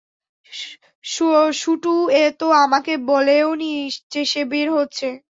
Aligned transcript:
শুটু 1.53 1.93
তো 2.39 2.47
আমাকে 2.61 2.93
বলেওনি 3.07 3.71
যে 4.11 4.21
সে 4.25 4.41
বের 4.45 4.67
হচ্ছে। 4.71 5.07